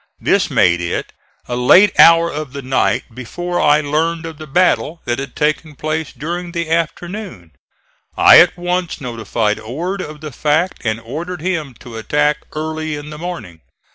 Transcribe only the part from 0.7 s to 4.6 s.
it a late hour of the night before I learned of the